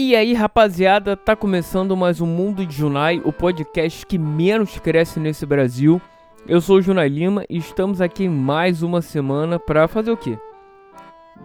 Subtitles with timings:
[0.00, 5.18] E aí, rapaziada, tá começando mais um Mundo de Junai, o podcast que menos cresce
[5.18, 6.00] nesse Brasil.
[6.46, 10.38] Eu sou o Junai Lima e estamos aqui mais uma semana pra fazer o quê?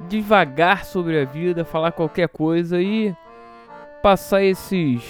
[0.08, 3.12] Devagar sobre a vida, falar qualquer coisa e
[4.04, 5.04] passar esses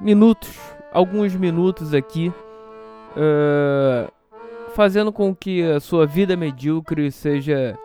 [0.00, 0.58] minutos,
[0.92, 2.32] alguns minutos aqui,
[3.16, 4.10] uh,
[4.74, 7.78] fazendo com que a sua vida medíocre seja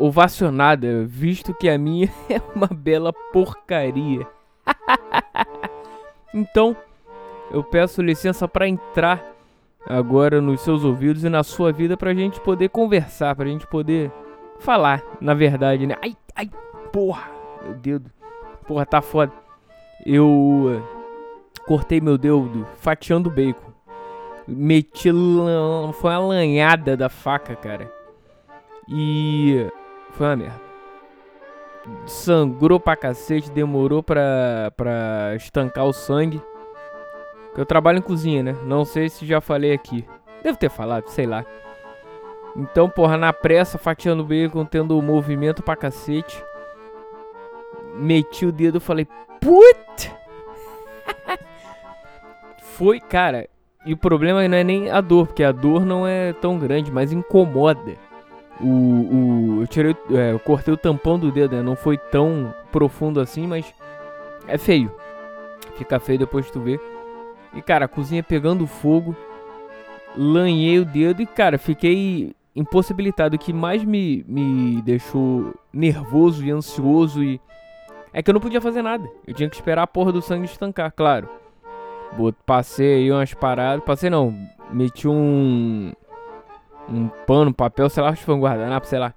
[0.00, 4.26] ovacionada, visto que a minha é uma bela porcaria.
[6.34, 6.76] então,
[7.50, 9.24] eu peço licença para entrar
[9.86, 14.10] agora nos seus ouvidos e na sua vida pra gente poder conversar, pra gente poder
[14.58, 15.96] falar, na verdade, né?
[16.02, 16.50] Ai, ai,
[16.92, 17.30] porra,
[17.62, 18.10] meu dedo.
[18.66, 19.32] Porra, tá foda.
[20.06, 20.82] Eu
[21.66, 23.70] cortei meu dedo fatiando bacon.
[24.46, 25.10] Meti
[25.94, 27.92] foi uma lanhada da faca, cara.
[28.88, 29.70] E
[30.10, 30.60] foi uma merda.
[32.06, 36.42] Sangrou pra cacete, demorou pra, pra estancar o sangue.
[37.56, 38.56] Eu trabalho em cozinha, né?
[38.64, 40.06] Não sei se já falei aqui.
[40.42, 41.44] Devo ter falado, sei lá.
[42.56, 46.42] Então, porra, na pressa, fatiando bacon, tendo movimento pra cacete.
[47.94, 49.06] Meti o dedo e falei,
[49.40, 50.12] put!
[52.76, 53.48] Foi, cara.
[53.84, 56.92] E o problema não é nem a dor, porque a dor não é tão grande,
[56.92, 58.09] mas incomoda
[58.62, 61.62] o, o eu tirei, é, eu cortei o tampão do dedo, né?
[61.62, 63.74] Não foi tão profundo assim, mas
[64.46, 64.92] é feio.
[65.76, 66.80] Fica feio depois de tu ver.
[67.54, 69.16] E cara, a cozinha pegando fogo,
[70.16, 73.36] lanhei o dedo e cara, fiquei impossibilitado.
[73.36, 77.40] O que mais me, me deixou nervoso e ansioso e
[78.12, 79.08] é que eu não podia fazer nada.
[79.26, 81.28] Eu tinha que esperar a porra do sangue estancar, claro.
[82.44, 84.36] Passei aí umas paradas, passei não,
[84.72, 85.92] meti um
[86.90, 89.14] um pano, papel, sei lá, foi um guardanapo, sei lá,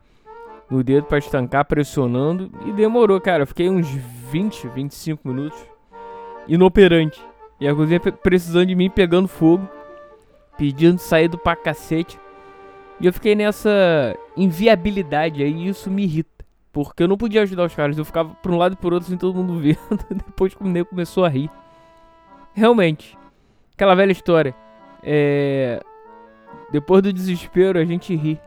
[0.70, 2.52] no dedo para estancar, pressionando.
[2.66, 3.44] E demorou, cara.
[3.44, 5.60] Eu fiquei uns 20, 25 minutos
[6.48, 7.22] inoperante.
[7.60, 9.68] E a cozinha precisando de mim, pegando fogo,
[10.58, 12.20] pedindo saído pra cacete.
[13.00, 16.30] E eu fiquei nessa inviabilidade aí, e isso me irrita.
[16.72, 19.08] Porque eu não podia ajudar os caras, eu ficava por um lado e por outro,
[19.08, 19.78] sem todo mundo vendo.
[20.10, 21.50] Depois que o nego começou a rir.
[22.54, 23.18] Realmente,
[23.74, 24.56] aquela velha história.
[25.04, 25.84] É,
[26.72, 28.40] depois do desespero, a gente ri.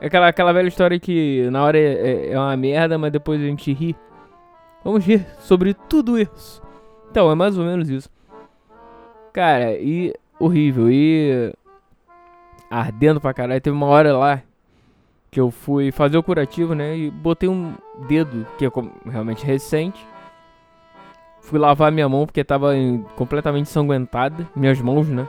[0.00, 3.40] É aquela, aquela velha história que na hora é, é, é uma merda, mas depois
[3.40, 3.96] a gente ri.
[4.84, 6.62] Vamos rir sobre tudo isso.
[7.10, 8.10] Então, é mais ou menos isso.
[9.32, 10.90] Cara, e horrível.
[10.90, 11.54] E
[12.70, 13.60] ardendo pra caralho.
[13.60, 14.42] Teve uma hora lá
[15.30, 16.96] que eu fui fazer o curativo, né?
[16.96, 17.74] E botei um
[18.06, 18.70] dedo, que é
[19.06, 20.06] realmente recente.
[21.40, 22.72] Fui lavar minha mão porque tava
[23.16, 24.46] completamente ensanguentada.
[24.54, 25.26] Minhas mãos, né?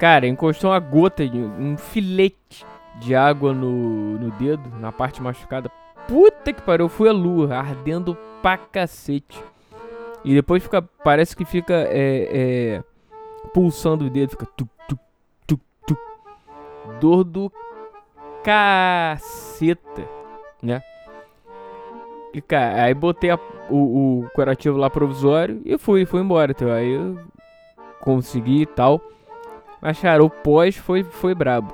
[0.00, 2.64] Cara, encostou uma gota, um filete
[3.00, 5.70] de água no, no dedo, na parte machucada.
[6.08, 9.44] Puta que pariu, fui a lua, ardendo pra cacete.
[10.24, 12.84] E depois fica, parece que fica é, é,
[13.52, 14.98] pulsando o dedo, fica tu, tu,
[15.46, 15.98] tu, tu.
[16.98, 17.52] Dor do
[18.42, 20.08] caceta,
[20.62, 20.82] né?
[22.32, 26.52] E cara, aí botei a, o, o curativo lá provisório e fui, fui embora.
[26.52, 27.20] Então, aí eu
[28.00, 28.98] consegui e tal.
[29.80, 31.72] Mas, cara, o pós foi, foi brabo.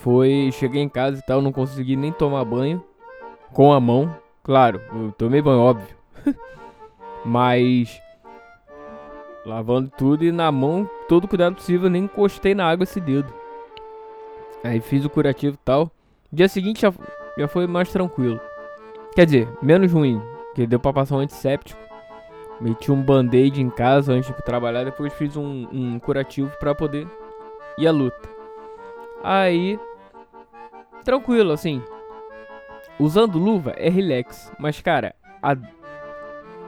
[0.00, 0.50] Foi.
[0.52, 2.82] Cheguei em casa e tal, não consegui nem tomar banho.
[3.52, 4.14] Com a mão.
[4.42, 4.80] Claro,
[5.16, 5.96] tomei banho, óbvio.
[7.24, 8.00] Mas.
[9.46, 13.32] Lavando tudo e na mão, todo cuidado possível, nem encostei na água esse dedo.
[14.62, 15.90] Aí fiz o curativo e tal.
[16.32, 16.92] Dia seguinte já,
[17.36, 18.40] já foi mais tranquilo.
[19.14, 20.20] Quer dizer, menos ruim.
[20.54, 21.80] Que deu pra passar um antisséptico.
[22.60, 27.06] Meti um band-aid em casa antes de trabalhar, depois fiz um, um curativo para poder
[27.76, 28.28] ir à luta.
[29.22, 29.78] Aí,
[31.04, 31.82] tranquilo, assim.
[32.98, 35.56] Usando luva é relax, mas cara, a...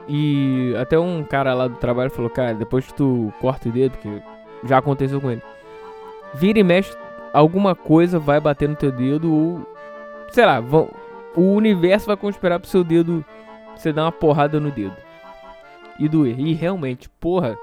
[0.09, 3.97] e até um cara lá do trabalho falou, cara, depois que tu corta o dedo,
[3.97, 4.21] que
[4.65, 5.41] já aconteceu com ele,
[6.33, 6.93] vira e mexe,
[7.31, 9.65] alguma coisa vai bater no teu dedo ou,
[10.31, 10.89] sei lá, vão...
[11.33, 13.23] o universo vai conspirar pro seu dedo,
[13.73, 15.06] você dar uma porrada no dedo
[15.99, 16.39] e doer.
[16.39, 17.57] E realmente, porra,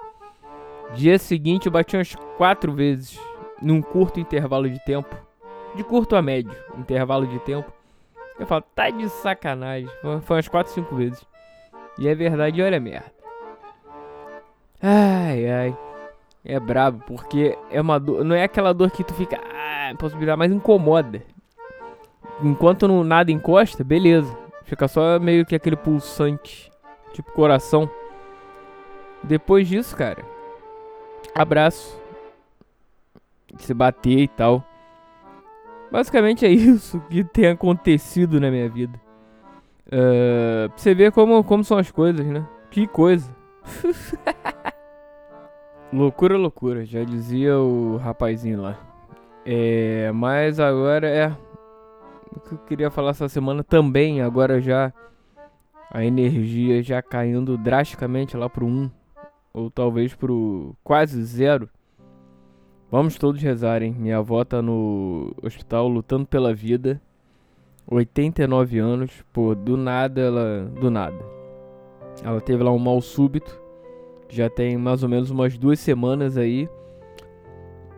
[0.94, 3.18] dia seguinte eu bati umas quatro vezes
[3.60, 5.14] num curto intervalo de tempo.
[5.74, 7.72] De curto a médio intervalo de tempo.
[8.38, 9.88] Eu falo, tá de sacanagem.
[10.22, 11.26] Foi umas 4, 5 vezes.
[11.98, 13.12] E é verdade, olha merda.
[14.82, 15.76] Ai, ai.
[16.44, 18.24] É brabo, porque é uma dor.
[18.24, 19.40] Não é aquela dor que tu fica.
[19.40, 21.22] Ah, possibilidade, mas incomoda.
[22.42, 24.36] Enquanto não, nada encosta, beleza.
[24.64, 26.70] Fica só meio que aquele pulsante.
[27.12, 27.88] Tipo coração.
[29.24, 30.22] Depois disso, cara,
[31.34, 31.98] abraço.
[33.58, 34.64] Se bater e tal.
[35.90, 39.00] Basicamente é isso que tem acontecido na minha vida.
[39.86, 42.46] Uh, pra você ver como, como são as coisas, né?
[42.70, 43.34] Que coisa.
[45.92, 48.78] loucura, loucura, já dizia o rapazinho lá.
[49.46, 51.28] É, mas agora é.
[52.34, 54.92] O que eu queria falar essa semana também, agora já.
[55.90, 58.90] A energia já caindo drasticamente lá pro 1.
[59.54, 61.70] Ou talvez pro quase zero.
[62.90, 63.94] Vamos todos rezar, hein?
[63.96, 67.00] Minha avó tá no hospital lutando pela vida.
[67.86, 70.70] 89 anos, pô, do nada ela.
[70.80, 71.18] Do nada.
[72.22, 73.60] Ela teve lá um mal súbito.
[74.28, 76.68] Já tem mais ou menos umas duas semanas aí.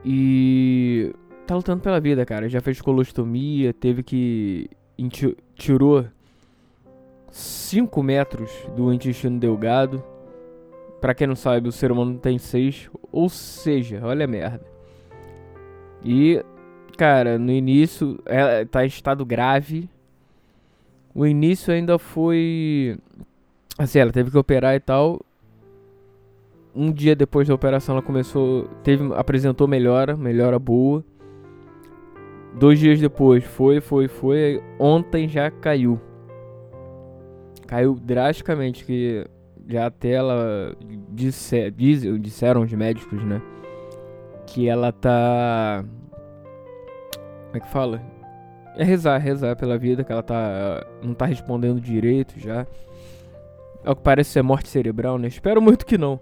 [0.05, 1.15] E.
[1.47, 2.49] Tá lutando pela vida, cara.
[2.49, 4.69] Já fez colostomia, teve que.
[5.55, 6.05] Tirou
[7.31, 10.03] 5 metros do intestino delgado.
[11.01, 12.91] Pra quem não sabe, o ser humano tem 6.
[13.13, 14.65] Ou seja, olha a merda.
[16.05, 16.43] E
[16.97, 19.89] Cara, no início ela tá em estado grave.
[21.15, 22.99] O início ainda foi.
[23.79, 25.21] Assim, ela teve que operar e tal.
[26.75, 28.65] Um dia depois da operação ela começou.
[28.83, 31.05] Teve, apresentou melhora, melhora boa.
[32.59, 34.63] Dois dias depois, foi, foi, foi.
[34.79, 36.01] Ontem já caiu.
[37.67, 39.27] Caiu drasticamente, que
[39.69, 40.77] já até ela
[41.11, 43.41] disse, diz, disseram os médicos, né?
[44.47, 45.85] Que ela tá
[47.57, 48.03] como é que fala?
[48.77, 50.87] É rezar, rezar pela vida, que ela tá.
[51.03, 52.67] não tá respondendo direito já.
[53.83, 55.29] É o que parece ser morte cerebral, né?
[55.29, 56.21] Espero muito que não.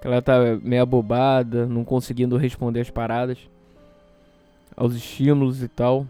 [0.00, 3.38] Que ela tá meio abobada, não conseguindo responder as paradas.
[4.76, 6.04] Aos estímulos e tal.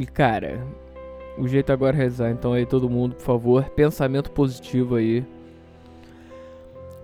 [0.00, 0.66] E cara,
[1.38, 2.30] o jeito agora é rezar.
[2.30, 5.24] Então aí todo mundo, por favor, pensamento positivo aí.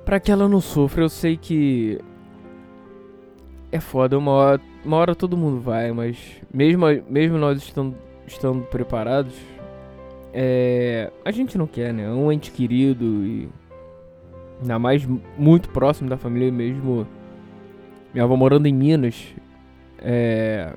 [0.04, 1.02] Pra que ela não sofra.
[1.02, 1.98] Eu sei que.
[3.70, 6.18] É foda, uma hora uma hora todo mundo vai, mas
[6.52, 7.96] mesmo, mesmo nós estando,
[8.26, 9.34] estando preparados,
[10.32, 12.10] é, a gente não quer, né?
[12.10, 13.48] Um ente querido e
[14.60, 15.06] ainda mais
[15.38, 17.06] muito próximo da família mesmo.
[18.12, 19.34] Minha avó morando em Minas,
[19.98, 20.74] é,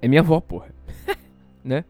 [0.00, 0.68] é minha avó, porra,
[1.62, 1.84] né?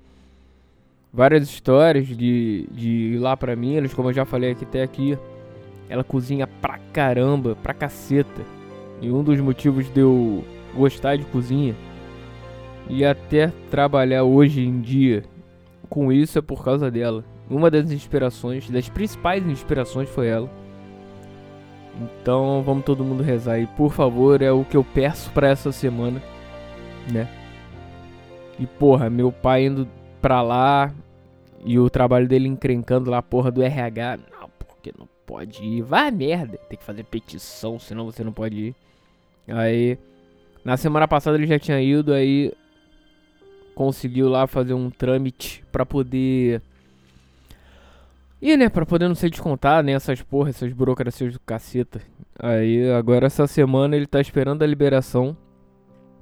[1.13, 5.19] Várias histórias de, de ir lá pra Minas, como eu já falei aqui até aqui.
[5.89, 8.43] Ela cozinha pra caramba, pra caceta.
[9.01, 10.43] E um dos motivos de eu
[10.75, 11.75] gostar de cozinha
[12.89, 15.25] e até trabalhar hoje em dia
[15.89, 17.23] com isso é por causa dela.
[17.51, 20.49] Uma das inspirações, das principais inspirações foi ela.
[22.01, 25.71] Então vamos todo mundo rezar e por favor, é o que eu peço para essa
[25.71, 26.23] semana,
[27.11, 27.29] né?
[28.59, 29.87] E porra, meu pai indo
[30.23, 30.95] pra lá
[31.65, 34.19] e o trabalho dele encrencando lá a porra do RH.
[34.31, 35.83] Não, porque não pode ir.
[35.83, 38.75] Vai merda, tem que fazer petição, senão você não pode ir.
[39.49, 39.99] Aí
[40.65, 42.53] na semana passada ele já tinha ido, aí
[43.75, 46.63] conseguiu lá fazer um trâmite pra poder.
[48.41, 49.93] E né, pra poder não ser descontado, né?
[49.93, 52.01] Essas porra, essas burocracias do caceta.
[52.39, 55.37] Aí agora essa semana ele tá esperando a liberação.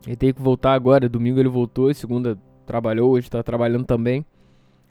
[0.07, 1.09] Ele tem que voltar agora.
[1.09, 2.39] Domingo ele voltou, segunda
[2.71, 4.25] trabalhou, hoje tá trabalhando também.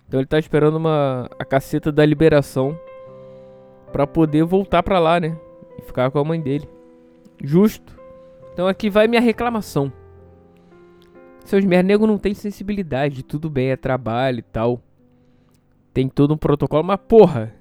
[0.05, 2.77] Então ele tá esperando uma a caceta da liberação
[3.89, 5.37] para poder voltar para lá, né?
[5.77, 6.67] E ficar com a mãe dele.
[7.41, 7.97] Justo.
[8.51, 9.93] Então aqui vai minha reclamação.
[11.45, 14.81] Seus merda, não tem sensibilidade, tudo bem, é trabalho e tal.
[15.93, 17.55] Tem todo um protocolo, mas porra,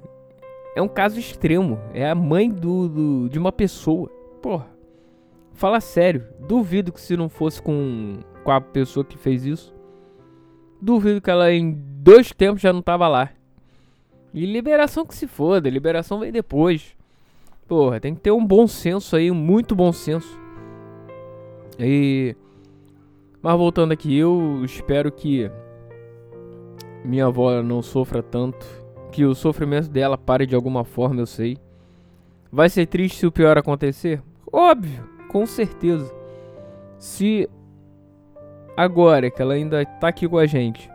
[0.74, 1.78] é um caso extremo.
[1.94, 4.08] É a mãe do, do, de uma pessoa.
[4.42, 4.66] Porra,
[5.54, 6.26] fala sério.
[6.40, 9.77] Duvido que se não fosse com, com a pessoa que fez isso,
[10.80, 13.30] duvido que ela em dois tempos já não tava lá.
[14.32, 16.96] E liberação que se foda, liberação vem depois.
[17.66, 20.38] Porra, tem que ter um bom senso aí, um muito bom senso.
[21.78, 22.34] E
[23.40, 25.50] mas voltando aqui, eu espero que
[27.04, 28.66] minha avó não sofra tanto,
[29.12, 31.56] que o sofrimento dela pare de alguma forma, eu sei.
[32.50, 34.20] Vai ser triste se o pior acontecer?
[34.52, 36.12] Óbvio, com certeza.
[36.98, 37.48] Se
[38.78, 40.88] agora que ela ainda tá aqui com a gente,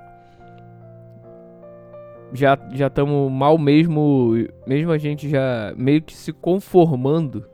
[2.32, 4.32] já já estamos mal mesmo,
[4.66, 7.46] mesmo a gente já meio que se conformando.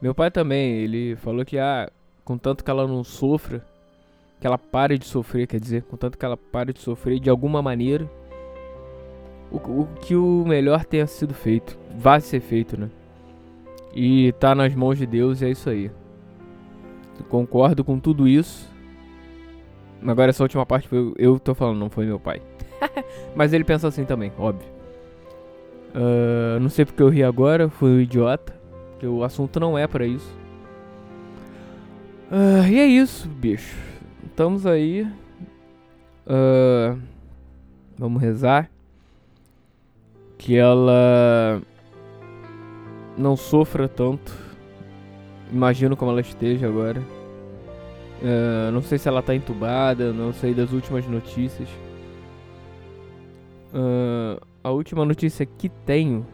[0.00, 1.90] Meu pai também, ele falou que ah,
[2.22, 3.64] contanto que ela não sofra,
[4.38, 7.62] que ela pare de sofrer, quer dizer, contanto que ela pare de sofrer de alguma
[7.62, 8.10] maneira,
[9.50, 12.90] o, o que o melhor tenha sido feito, vai ser feito, né?
[13.94, 15.90] E tá nas mãos de Deus e é isso aí.
[17.28, 18.70] Concordo com tudo isso.
[20.06, 22.40] Agora essa última parte foi eu tô falando, não foi meu pai.
[23.34, 24.68] Mas ele pensa assim também, óbvio.
[25.94, 28.58] Uh, não sei porque eu ri agora, fui um idiota.
[28.92, 30.32] Porque o assunto não é para isso.
[32.30, 33.76] Uh, e é isso, bicho.
[34.24, 35.06] Estamos aí.
[36.26, 36.98] Uh,
[38.00, 38.70] Vamos rezar.
[40.38, 41.60] Que ela
[43.14, 44.34] não sofra tanto.
[45.52, 47.02] Imagino como ela esteja agora.
[48.22, 51.68] Uh, não sei se ela tá entubada, não sei das últimas notícias.
[53.72, 56.26] Uh, a última notícia que tenho.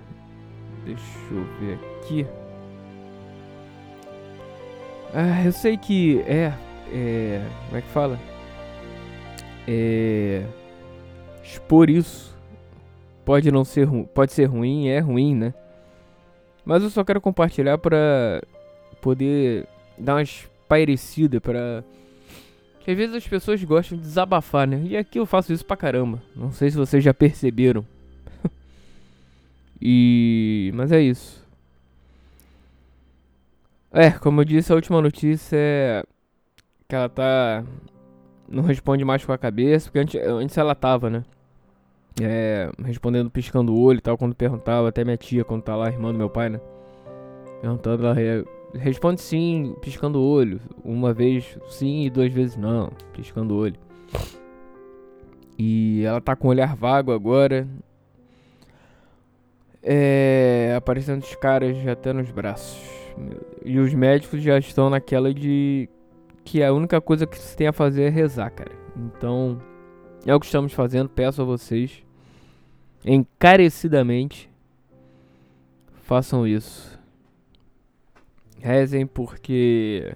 [0.84, 2.26] Deixa eu ver aqui.
[5.14, 6.52] Ah, eu sei que é.
[6.92, 7.42] É.
[7.66, 8.18] Como é que fala?
[9.68, 10.44] É.
[11.42, 12.36] Expor isso.
[13.24, 15.54] Pode não ser pode ser ruim, é ruim, né?
[16.64, 18.40] Mas eu só quero compartilhar pra
[19.00, 19.66] poder
[19.98, 20.22] dar uma
[20.66, 21.84] espairecida pra.
[22.80, 24.82] Que às vezes as pessoas gostam de desabafar, né?
[24.84, 26.22] E aqui eu faço isso pra caramba.
[26.34, 27.84] Não sei se vocês já perceberam.
[29.80, 30.70] e.
[30.74, 31.44] Mas é isso.
[33.92, 36.04] É, como eu disse, a última notícia é
[36.88, 37.64] que ela tá.
[38.48, 41.24] Não responde mais com a cabeça, porque antes, antes ela tava, né?
[42.20, 45.88] É, respondendo piscando o olho e tal, quando perguntava, até minha tia, quando tá lá,
[45.88, 46.60] irmã do meu pai, né?
[47.60, 48.55] Perguntando, ela.
[48.78, 50.60] Responde sim, piscando o olho.
[50.84, 53.76] Uma vez sim e duas vezes não, piscando o olho.
[55.58, 57.66] E ela tá com o olhar vago agora.
[59.82, 62.78] É, aparecendo os caras até nos braços.
[63.64, 65.88] E os médicos já estão naquela de
[66.44, 68.72] que a única coisa que se tem a fazer é rezar, cara.
[68.96, 69.60] Então,
[70.24, 71.08] é o que estamos fazendo.
[71.08, 72.04] Peço a vocês
[73.04, 74.50] encarecidamente
[76.02, 76.95] façam isso.
[78.60, 80.12] Rezem porque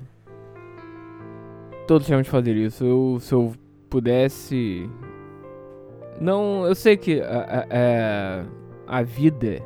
[1.87, 2.85] todos temos que fazer isso.
[2.85, 3.53] Eu, se eu
[3.89, 4.89] pudesse.
[6.21, 8.45] Não, eu sei que a, a, a, é,
[8.87, 9.63] a vida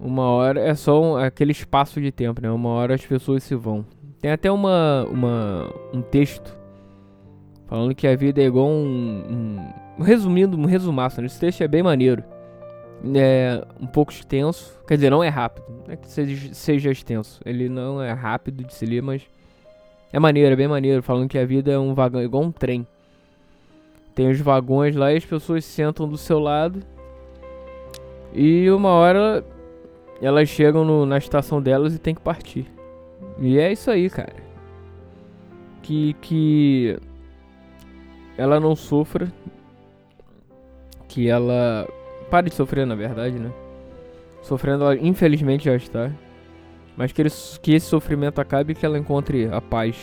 [0.00, 2.50] uma hora é só um, aquele espaço de tempo, né?
[2.50, 3.84] Uma hora as pessoas se vão.
[4.18, 6.58] Tem até uma, uma um texto
[7.66, 9.62] falando que a vida é igual um,
[9.98, 11.20] um resumindo, um resumaço.
[11.20, 11.26] Né?
[11.26, 12.24] Esse texto é bem maneiro.
[13.02, 15.64] É um pouco extenso, quer dizer, não é rápido.
[15.86, 17.40] Não é que seja, seja extenso.
[17.46, 19.22] Ele não é rápido de se ler, mas
[20.12, 21.02] é maneiro, é bem maneiro.
[21.02, 22.86] Falando que a vida é um vagão, igual um trem.
[24.14, 26.82] Tem os vagões lá e as pessoas sentam do seu lado.
[28.34, 29.44] E uma hora
[30.20, 32.66] elas chegam no, na estação delas e tem que partir.
[33.38, 34.34] E é isso aí, cara.
[35.82, 36.98] Que, que
[38.36, 39.32] ela não sofra.
[41.08, 41.88] Que ela
[42.30, 43.52] pare de sofrer, na verdade, né?
[44.42, 46.10] Sofrendo, ela infelizmente já está.
[46.96, 47.30] Mas que, ele,
[47.62, 49.96] que esse sofrimento acabe e que ela encontre a paz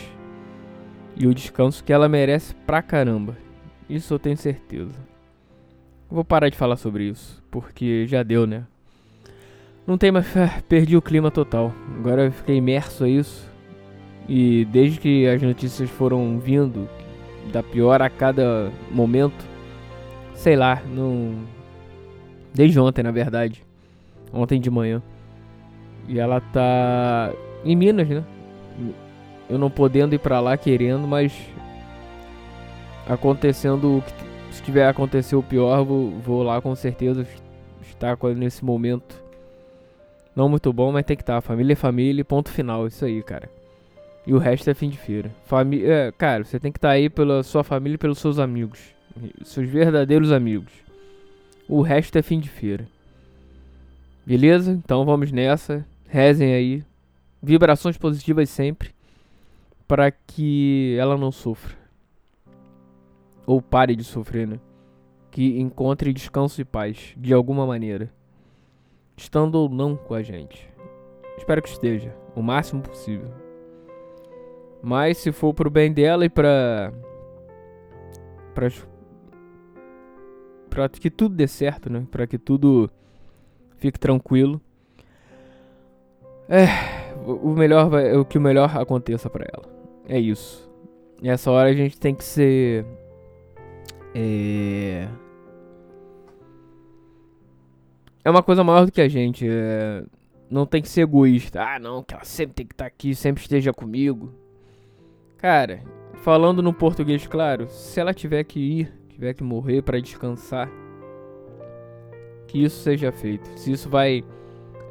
[1.16, 3.38] e o descanso que ela merece pra caramba.
[3.90, 5.00] Isso eu tenho certeza.
[6.10, 8.66] Vou parar de falar sobre isso, porque já deu, né?
[9.86, 10.28] Não tem mais.
[10.68, 11.74] Perdi o clima total.
[11.98, 13.50] Agora eu fiquei imerso a isso.
[14.28, 16.90] E desde que as notícias foram vindo,
[17.52, 19.46] da pior a cada momento,
[20.34, 21.36] sei lá, não.
[22.58, 23.64] Desde ontem, na verdade.
[24.34, 25.00] Ontem de manhã.
[26.08, 27.32] E ela tá
[27.64, 28.24] em Minas, né?
[29.48, 31.32] Eu não podendo ir pra lá querendo, mas
[33.08, 37.28] acontecendo o que se tiver acontecer o pior, vou, vou lá com certeza
[37.82, 39.28] estar nesse momento
[40.36, 41.36] não muito bom, mas tem que estar.
[41.36, 41.42] Tá.
[41.42, 42.86] Família é família, ponto final.
[42.86, 43.50] Isso aí, cara.
[44.26, 45.32] E o resto é fim de feira.
[45.46, 48.38] Família, é, cara, você tem que estar tá aí pela sua família e pelos seus
[48.38, 48.80] amigos.
[49.44, 50.72] Seus verdadeiros amigos.
[51.68, 52.88] O resto é fim de feira.
[54.26, 54.72] Beleza?
[54.72, 55.86] Então vamos nessa.
[56.08, 56.84] Rezem aí.
[57.42, 58.92] Vibrações positivas sempre.
[59.88, 61.76] Para que ela não sofra.
[63.46, 64.60] Ou pare de sofrer, né?
[65.32, 67.14] Que encontre descanso e paz.
[67.18, 68.12] De alguma maneira
[69.18, 70.70] estando ou não com a gente.
[71.38, 73.30] Espero que esteja, o máximo possível.
[74.82, 76.94] Mas se for pro bem dela e pra.
[78.54, 78.70] pra.
[80.78, 82.06] Pra que tudo dê certo, né?
[82.12, 82.88] Pra que tudo
[83.78, 84.62] fique tranquilo.
[86.48, 86.68] É.
[87.26, 88.16] O melhor vai.
[88.16, 89.66] O que o melhor aconteça para ela.
[90.08, 90.70] É isso.
[91.20, 92.86] Nessa hora a gente tem que ser.
[94.14, 95.08] É
[98.24, 99.48] é uma coisa maior do que a gente.
[99.50, 100.04] É...
[100.48, 101.64] Não tem que ser egoísta.
[101.64, 104.32] Ah, não, que ela sempre tem que estar tá aqui, sempre esteja comigo.
[105.38, 105.82] Cara,
[106.22, 110.70] falando no português claro, se ela tiver que ir, tiver que morrer para descansar,
[112.48, 113.48] que isso seja feito.
[113.58, 114.24] Se isso vai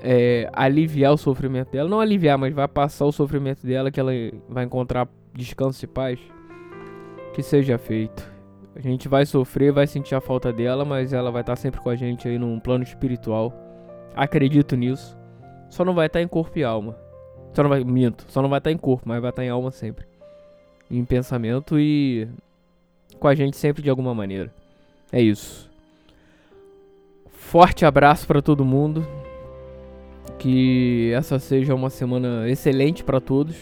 [0.03, 4.11] é, aliviar o sofrimento dela, não aliviar, mas vai passar o sofrimento dela, que ela
[4.49, 6.19] vai encontrar descanso e paz,
[7.33, 8.35] que seja feito.
[8.75, 11.89] A gente vai sofrer, vai sentir a falta dela, mas ela vai estar sempre com
[11.89, 13.55] a gente aí num plano espiritual.
[14.15, 15.17] Acredito nisso.
[15.71, 16.97] Só não vai estar em corpo e alma.
[17.55, 19.71] Só não vai, minto, só não vai estar em corpo, mas vai estar em alma
[19.71, 20.05] sempre.
[20.91, 22.29] Em pensamento e
[23.19, 24.53] com a gente sempre de alguma maneira.
[25.13, 25.71] É isso.
[27.31, 29.07] Forte abraço para todo mundo.
[30.39, 33.57] Que essa seja uma semana excelente para todos.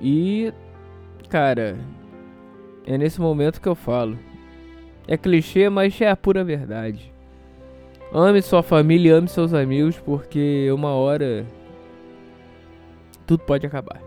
[0.00, 0.52] E,
[1.28, 1.76] cara,
[2.86, 4.18] é nesse momento que eu falo.
[5.08, 7.12] É clichê, mas é a pura verdade.
[8.12, 11.44] Ame sua família, ame seus amigos, porque uma hora
[13.26, 14.00] tudo pode acabar.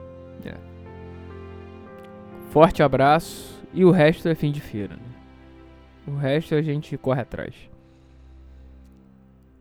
[0.46, 0.56] É.
[2.50, 4.96] Forte abraço e o resto é fim de feira.
[4.96, 5.02] Né?
[6.08, 7.54] O resto a gente corre atrás.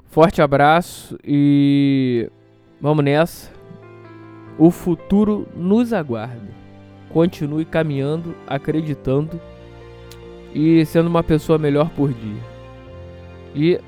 [0.07, 2.31] Forte abraço e
[2.81, 3.51] vamos nessa.
[4.59, 6.49] O futuro nos aguarda.
[7.11, 9.41] Continue caminhando, acreditando
[10.55, 12.43] e sendo uma pessoa melhor por dia.
[13.55, 13.81] E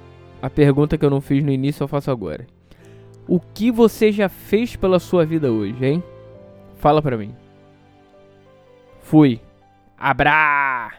[0.42, 2.46] a pergunta que eu não fiz no início eu faço agora.
[3.26, 6.02] O que você já fez pela sua vida hoje, hein?
[6.76, 7.34] Fala pra mim.
[9.00, 9.40] Fui.
[10.00, 10.90] Abra!